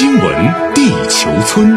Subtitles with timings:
[0.00, 1.76] 新闻地球村，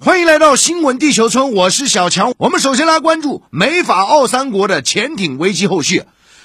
[0.00, 2.32] 欢迎来到新闻地球村，我是小强。
[2.38, 6.04] 我们首先来关注美法澳三国的潜艇危机后续。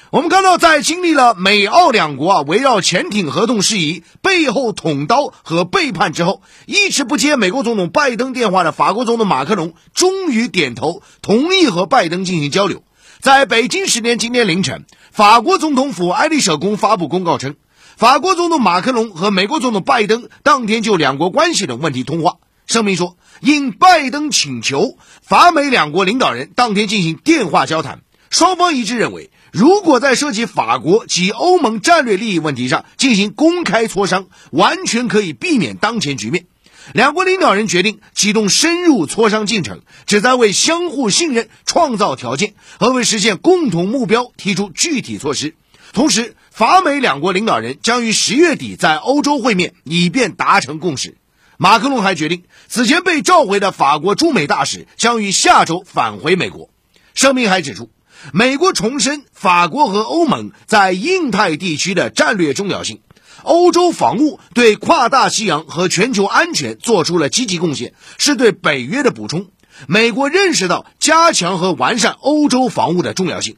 [0.09, 12.83] 我们看到，在经历了美澳两国啊围绕潜艇合同事宜背后捅刀和背叛之后，一直不接美国总统拜登电话的法国总统马克龙终于点头同意和拜登进行交流。
[13.21, 17.55] 在北京时间今天凌晨，法国总统府埃利舍宫发布公告称，
[17.97, 22.37] 法国总统马克龙和美国总统拜登当天就两国关系等问题通话。
[22.65, 29.29] 声明说，应拜登请求，法美两国领导人当天进行电话交谈，双方一致认为。
[29.51, 36.45] 如果在涉及法国及欧盟战略利益问题上进行公开磋商，完全可以避免当前局面。
[36.93, 45.55] 两国领导人决定启动深入磋商进程，旨在为相互信任创造条件和为实现共同目标提出具体措施。
[45.91, 51.17] 同时，法美两国领导人将于十月底在欧洲会面，以便达成共识。
[51.57, 56.69] 马克龙还决定，此前被召回的法国驻美大使将于下周返回美国。
[57.13, 57.89] 声明还指出。
[58.33, 63.01] 美国重申法国和欧盟在印太地区的战略重要性，
[63.41, 69.47] 欧洲防务对跨大西洋和全球安全做出了积极贡献，是对北约的补充。
[69.87, 73.57] 美国认识到加强和完善欧洲防务的重要性。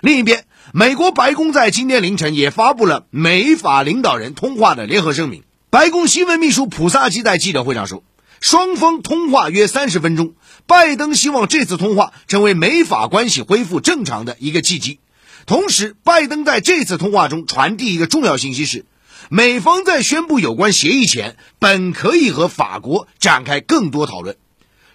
[0.00, 0.44] 另一边，
[0.76, 5.44] 美国白宫在今天凌晨也发布了美法领导人通话的联合声明。
[5.70, 8.02] 白宫新闻秘书普萨基在记者会上说。
[8.40, 10.34] 双方通话约三十分钟，
[10.66, 14.98] 拜登希望这次通话成为美法关系恢复正常的一个契机。
[15.46, 18.84] 同时，拜登在这次通话中传递一个重要信息是，
[19.28, 24.36] 美方在宣布有关协议前，本可以和法国展开更多讨论。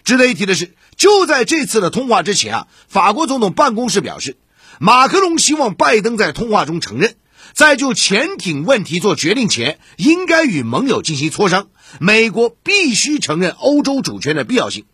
[0.04, 4.36] 值得一提的是，就在这次的通话之前啊，法国总统办公室表示，
[4.82, 7.16] 马克龙希望拜登在通话中承认。
[7.52, 11.68] 在就潜艇问题做决定前，应该与盟友进行磋商。
[11.98, 14.86] 美国必须承认欧洲主权的必要性。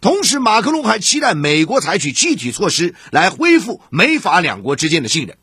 [0.00, 5.36] 同时，马克龙还期待美国采取具体措施来恢复美法两国之间的信任。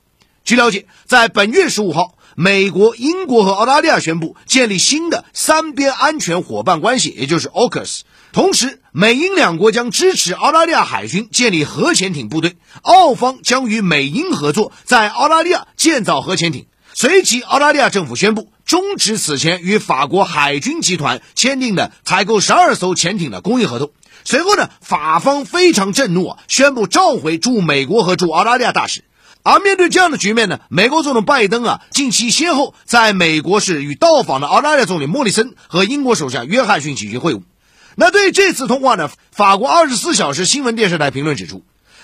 [0.44, 8.00] 据了解，在本月十五号，美国、英国和澳大利亚宣布建立新的三边安全伙伴关系，也就是 AUKUS。
[8.32, 16.66] 同时，美英两国将支持澳大利亚海军建立核潜艇部队，澳方将与美英合作在澳大利亚建造核潜艇。
[16.94, 23.92] 随即，澳大利亚政府宣布终止此前与法国海军集团签订的采购十二艘潜艇的供应合同。
[24.26, 29.06] 随后呢，法方非常震怒啊，宣布召回驻美国和驻澳大利亚大使。
[29.42, 37.44] 而面对这样的局面呢，美国总统拜登啊，近期先后在美国是与到访的澳大利亚总理莫里森和英国首相约翰逊举行会晤。
[37.96, 41.64] 那对这次通话呢，法国二十四小时新闻电视台评论指出。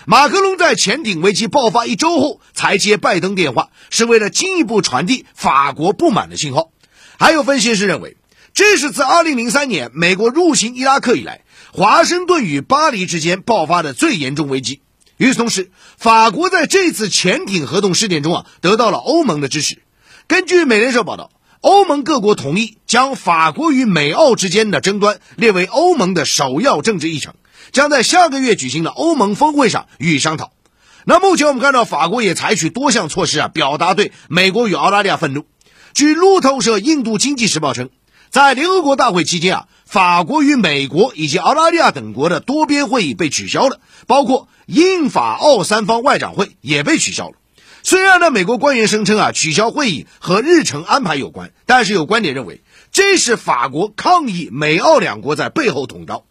[0.10, 6.72] 马克龙在潜艇危机爆发一周后才接拜登电话，是为了进一步传递法国不满的信号。
[7.20, 8.16] 还有分析师认为，
[8.54, 11.42] 这是自2003年美国入侵伊拉克以来，
[11.74, 14.82] 华盛顿与巴黎之间爆发的最严重危机。
[15.18, 19.82] 与此同时，法国在这次潜艇合同事件中啊，得到了欧盟的支持。
[20.28, 21.32] 根据美联社报道，
[21.62, 27.34] 欧盟各国同意将法国与美澳之间的争端列为欧盟的首要政治议程。
[27.72, 30.52] 将在下个月举行的欧盟峰会上予以商讨。
[31.04, 35.46] 那目前我们看到，法国也采取多项措施啊，表达对美国与澳大利亚愤怒。
[35.94, 37.90] 据路透社《印度经济时报》称，
[38.30, 47.36] 在联合国大会期间啊，法国与美国以及澳大利亚等国的多边会议被取消了，包括英法澳三方外长会也被取消了。
[47.90, 52.62] 虽然呢，美国官员声称啊，取消会议和日程安排有关，但是有观点认为，
[52.92, 56.26] 这是法国抗议美澳两国在背后捅刀。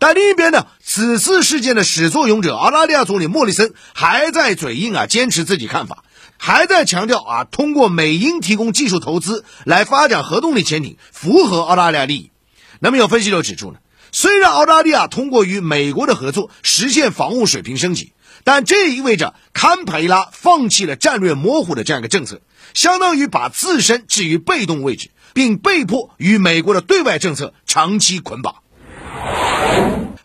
[0.00, 6.02] 但另一边呢，此次事件的始作俑者澳大利亚总理莫里森还在嘴硬啊，坚持自己看法，
[6.38, 12.32] 还在强调啊，通过美英提供技术投资来发展核动力潜艇，符合澳大利亚利益。
[12.80, 13.78] 那么有分析就指出呢，
[14.10, 18.12] 虽然澳大利亚通过与美国的合作实现防务水平升级，
[18.46, 22.40] 但这意味着堪培拉放弃了战略模糊的这样一个政策，
[22.74, 28.62] 相当于把自身置于被动位置，并被迫与美国的对外政策长期捆绑。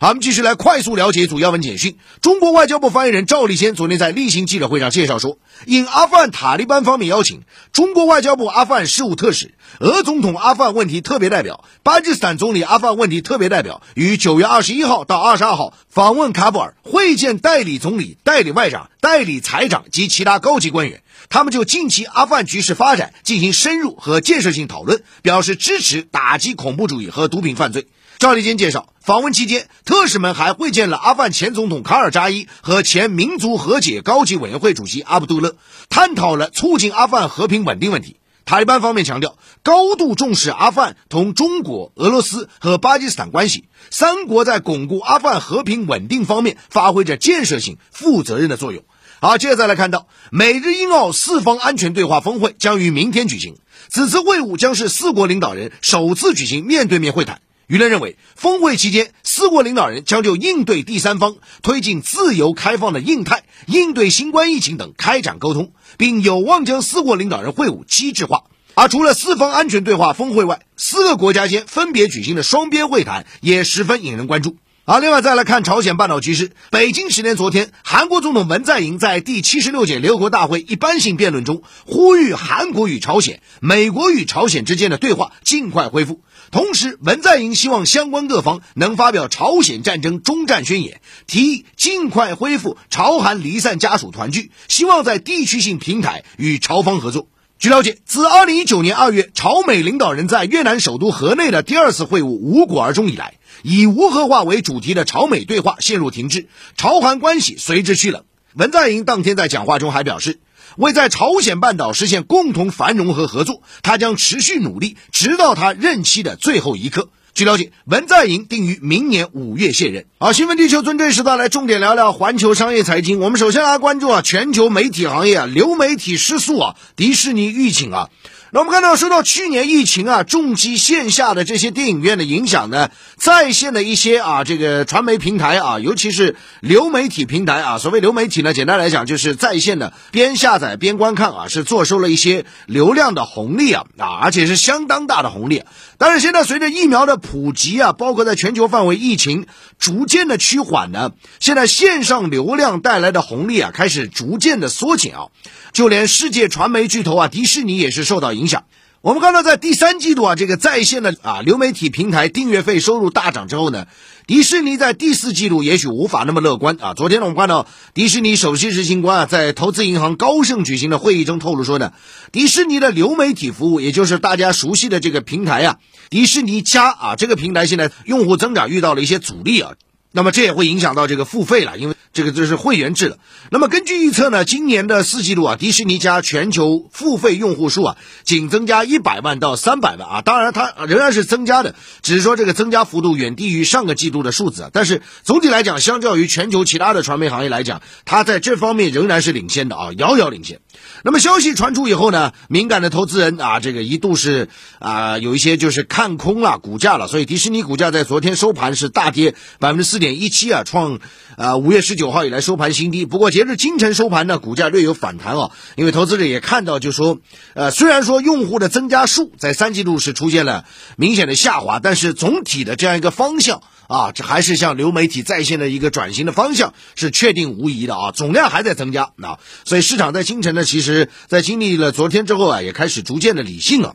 [0.02, 1.96] 好，我们继续来快速了解主要文简讯。
[2.20, 21.04] 中国外交部发言人赵立坚昨天在例行记者会上介绍说，应阿富汗塔利班方面邀请，中国外交部阿富汗事务特使、俄总统阿富汗问题特别代表、巴基斯坦总理阿富汗问题特别代表于九月二十一号到二十二号访问喀布尔，会见代理总理、代理外长、代理财长及其他高级官员。
[21.28, 27.86] 他们就近期阿富汗局势发展进行深入和建设性讨论，表示支持打击恐怖主义和毒品犯罪。
[28.22, 35.56] 赵立坚介绍，访问期间，特使们还会见了阿富汗前总统卡尔扎伊和前民族和解高级委员会主席阿卜杜勒，
[35.88, 38.18] 探讨了促进阿富汗和平稳定问题。
[38.44, 48.84] 塔利班方面强调，高度重视阿富汗同中国、俄罗斯和巴基斯坦关系，三国在巩固阿富汗和平稳定方面发挥着建设性、负责任的作用。
[49.20, 53.56] 好，接着再来看到，美日英澳四方安全对话峰会将于明天举行，
[53.88, 57.40] 此次会晤将是四国领导人首次举行面对面会谈。
[57.68, 68.44] 舆论认为，峰会期间，四国领导人将就应对第三方、推进自由开放的印太、应对新冠疫情等开展沟通，并有望将四国领导人会晤机制化。
[68.74, 74.56] 而除了四方安全对话峰会外，四个国家间分别举行的双边会谈也十分引人关注。
[74.84, 76.50] 而，另外再来看朝鲜半岛局势。
[76.70, 86.20] 北京时间昨天，韩国总统文在寅在第七十六届联合国大会一般性辩论中呼吁韩国与朝鲜、美国与朝鲜之间的对话尽快恢复。
[86.52, 97.26] 同时，文在寅希望相关各方能发表朝鲜战争终战宣言，提议尽快恢复朝韩离散家属团聚，希望在地区性平台与朝方合作。
[97.58, 108.24] 据了解，自2019年2月朝美领导人在越南首都河内的第二次会晤无果而终以来，以无核化为主题的朝美对话陷入停滞，朝韩关系随之趋冷。
[108.52, 110.38] 文在寅当天在讲话中还表示，
[110.76, 117.08] 为在朝鲜半岛实现共同繁荣和合作，他将持续努力，直到他任期的最后一刻。
[117.34, 120.04] 据了解，文在寅定于明年五月卸任。
[120.18, 123.20] 好，新闻地球村这时代来重点聊聊环球商业财经。
[123.20, 128.10] 我们首先来关注啊，全球媒体行业啊，流媒体失速啊，迪士尼预警啊。
[128.54, 145.62] 那我们看到，受到去年疫情啊重击线下的这些电影院的影响呢，在线的一些啊这个传媒平台啊，尤其是流媒体平台啊，所谓流媒体呢，简单来讲就是在线的边下载边观看啊，是坐收了一些流量的红利啊啊，而且是相当大的红利。
[146.04, 149.46] 但是现在随着疫苗的普及啊，包括在全球范围疫情
[149.78, 155.28] 逐渐的趋缓呢，现在线上流量带来的红利啊，开始逐渐的缩减啊。
[155.72, 158.64] 就连世界传媒巨头啊，迪士尼也是受到影响。
[159.02, 163.88] 我们看到，在第三季度啊，这个在线的啊流媒体平台订阅费收入大涨之后呢，
[164.28, 166.94] 迪士尼在第四季度也许无法那么乐观啊。
[166.94, 171.92] 昨天，我们看到迪士尼首席执行官啊，在投资银行高盛举行的会议中透露说呢，
[172.30, 175.78] 迪士尼的流媒体服务，也就是大家熟悉的这个平台啊，
[176.08, 179.72] 迪士尼加啊，这个平台现在用户增长遇到了一些阻力啊。
[180.12, 183.18] 那么这也会影响到这个付费了，因为这个就是会员制了。
[183.50, 190.22] 那么根据预测呢，今年的四季度啊，迪士尼家全球付费用户数啊，仅增加一百万到三百万啊。
[190.22, 194.70] 当然，它仍然是增加的，只是说这个增加幅度远低于上个季度的数字。
[194.72, 200.60] 但是总体来讲，相较于全球其他的传媒行业来讲，它在这方面仍然是领先的啊，遥遥领先。
[201.04, 204.48] 那么消息传出以后呢，敏感的投资人啊，这个一度是
[204.78, 211.00] 啊有一些就是看空了股价了，所以迪士尼股价在昨天收盘是大跌百分之四点一七啊，创
[211.36, 213.04] 啊五月十九号以来收盘新低。
[213.04, 217.18] 不过截至今晨收盘呢，股价略有反弹啊，因为投资者也看到，就说
[217.54, 220.64] 呃虽然说用户的增加数在三季度是出现了
[220.96, 223.60] 明显的下滑，但是总体的这样一个方向。
[223.92, 233.94] 啊，这还是向流媒体在线的一个转型的方向是确定无疑的啊，总量还在增加啊，所以市场在清晨呢，其实在经历了昨天之后啊，也开始逐渐的理性了。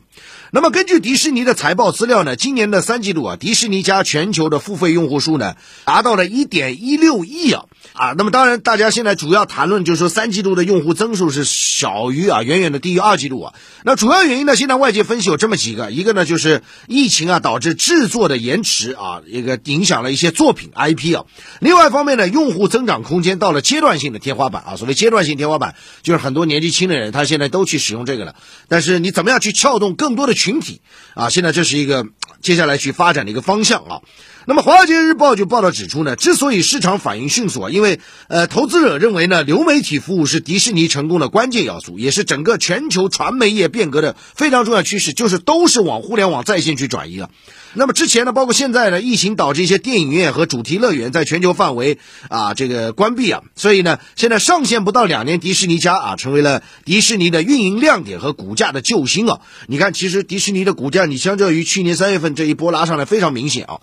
[0.52, 8.14] 那么根据迪士尼的财报资料呢，今年的三季度啊，迪士尼家全球的付费用户数呢达到了一点一六亿啊啊。
[8.16, 13.54] 那么当然，大家现在主要谈论就是说三季度的用户增速是小于啊，远远的低于二季度啊。
[13.84, 21.26] 那主要原因呢，现在外界分析有这么几个，一个呢就是疫情啊导致制作的延迟啊，一个影响了一些作品 IP 啊。
[21.60, 24.76] 另外一方面呢，用户增长空间到了阶段性的天花板啊。
[24.76, 28.34] 所谓阶段性天花板，就是很多年纪轻的人他现在都去使用这个了，
[28.68, 30.38] 但是你怎么样去撬动更多的？
[30.38, 30.80] 群体
[31.14, 32.06] 啊，现在这是一个
[32.40, 34.02] 接下来去发展的一个方向啊。
[34.48, 47.28] 那么《华尔街日报》就报道指出呢，之所以市场反应迅速啊，因为呃，投资者认为呢，流媒体服务是迪士尼成功的关键要素，也是整个全球传媒业变革的非常重要趋势，就是都是往互联网在线去转移了。
[47.74, 51.98] 那么之前呢，包括现在呢，疫情导致一些电影院和主题乐园在全球范围
[52.30, 59.40] 啊这个关闭啊，所以呢，现在上线不到两年，迪士尼家啊成为了迪士尼的运营亮点和股价的救星啊。
[59.66, 63.80] 你看，其实迪士尼的股价，你相较于去年三月份这一波拉上来非常明显啊。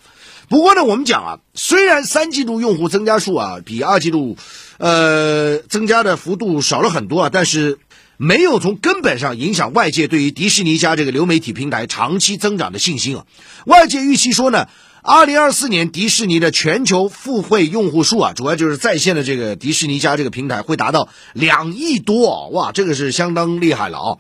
[0.50, 4.38] 不过呢，我们讲啊，虽然三季度用户增加数啊比二季度，
[4.78, 7.80] 呃增加的幅度少了很多啊，但是。
[8.18, 13.26] 没有从根本上影响外界对于迪士尼家这个流媒体平台长期增长的信心啊！
[13.66, 14.70] 外界预期说呢，
[15.02, 24.18] 二零二四年迪士尼的全球付费用户数啊，主要就是在线的这个迪士尼家这个平台会达到两亿多哇，这个是相当厉害了啊！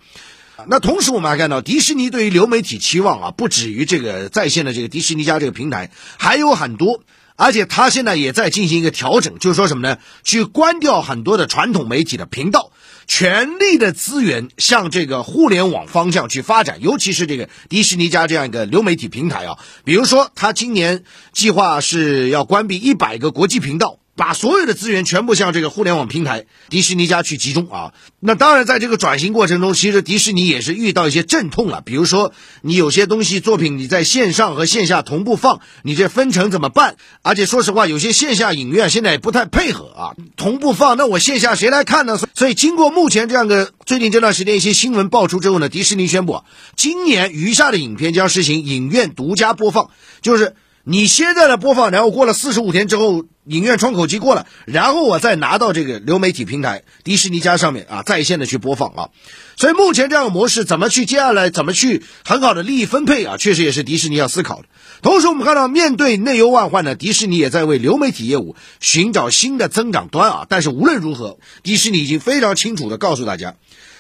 [0.68, 7.04] 那同时我们还看到，迪士尼对于流媒体期望啊，不止于这个在线的这个迪士尼家这个平台，还有很多，
[7.36, 9.98] 而且他现在也在进行一个调整，就是说什么呢？
[10.24, 12.72] 去关掉很多的传统媒体的频道。
[13.08, 19.60] 全力的资源向这个互联网方向去发展，尤其是这个迪士尼家这样一个流媒体平台啊。
[19.84, 24.00] 比如说，他今年计划是要关闭一百个国际频道。
[24.16, 27.94] 把所有的资源全部向这个互联网平台迪士尼家去集中啊！
[28.22, 31.82] 那当然，在这个转型过程中，其实迪士尼也是遇到一些阵痛了。
[31.82, 32.32] 比如说，
[32.62, 36.96] 你有些东西作品你在线上和线下同步放，你这分成怎么办？
[37.24, 42.18] 而且说实话，有些线下影院现在也不太配合啊，同步放，那我线下谁来看呢？
[42.34, 46.42] 所以，经过目前这样的最近这段时间一些新闻爆出之后呢，迪士尼宣布，
[46.78, 49.90] 今年余下的影片将实行影院独家播放，
[50.22, 50.56] 就是
[50.86, 53.26] 你现在的播放，然后过了四十五天之后。
[53.46, 59.10] 影院窗口期过了，然后我再拿到这个流媒体平台迪士尼家上面啊，在线的去播放啊。
[59.58, 64.66] 所以目前这样的模式怎么去接下来怎么去很好的利益分配啊，确实也是迪士尼要思考的。
[65.02, 70.46] 同时，我们看到面对内忧外患呢，迪士尼也在为流媒体业务寻找新的增长端啊。
[70.50, 73.56] 但是无论如何，迪士尼已经非常清楚的告诉大家，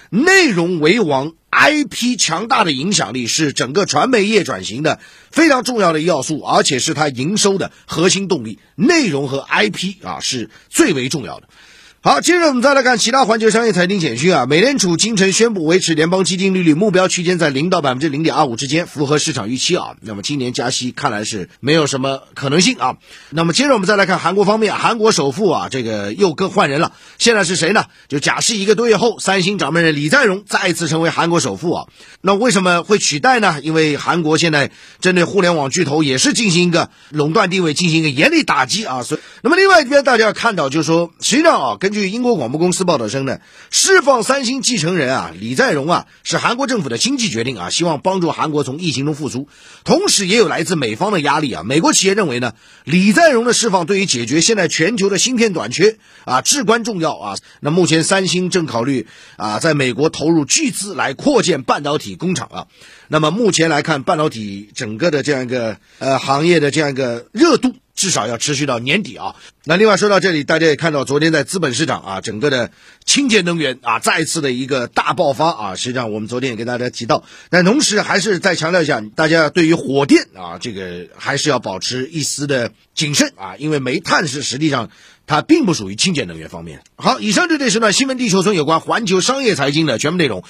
[0.09, 1.33] 内容为王。
[1.57, 4.99] IP 强大的影响力是整个传媒业转型的
[5.31, 8.59] 非常重要的要素，而且是它营收的核心动力。
[8.75, 11.47] 内容和 IP 啊是最为重要的。
[12.05, 14.45] 好，接着我们再来看其他环球商业财经简讯啊。
[14.45, 19.95] 美联储今晨宣布维持联邦基金利率目标区间在零到百分之零点二五之间，符合市场预期啊。
[20.01, 22.97] 那么今年加息看来是没有什么可能性啊。
[23.31, 27.85] 那么接着我们再来看韩国方面，韩国首富啊这个又更换人了，现在是谁呢？
[28.07, 31.87] 就假释一个多月后，三星掌门人李在镕再次成为韩国首富啊。
[32.21, 33.59] 那为什么会取代呢？
[33.63, 34.69] 因为韩国现在
[35.01, 39.01] 针对互联网巨头也是进行一个垄断地位，进行一个严厉打击啊。
[39.01, 43.39] 所以，那么另外一边大家要看到就是说，实际上啊，根据英国广播公司报道称呢，
[43.71, 49.47] 释放三星继承人啊，李在镕啊，是韩国政府的经济决定啊，希望帮助韩国从疫情中复苏。
[49.85, 51.63] 同时，也有来自美方的压力啊。
[51.63, 52.51] 美国企业认为呢，
[52.83, 57.37] 李在镕的释放对于解决现在全球的芯片短缺啊至关重要啊。
[57.61, 62.67] 那目前三星正考虑啊，在美国投入巨资来扩建半导体工厂啊。
[63.07, 67.73] 那么目前来看，半导体整个的这样一个呃行业的这样一个热度。
[68.05, 69.35] 至少要持续到年底啊！
[69.63, 72.69] 那另外说到这里，大家也看到昨天在资本市场啊，整个的
[73.03, 75.75] 清洁能源啊，再次的一个大爆发啊。
[75.75, 84.91] 实际上我们昨天也跟大家提到，但同时还是再强调一下，大家对于火电啊，这个还是要保持一丝的谨慎啊，因为煤炭是实际上
[85.25, 86.81] 它并不属于清洁能源方面。
[86.95, 90.43] 好，以上这是段新闻地球村有关环球商业财经的全部内容。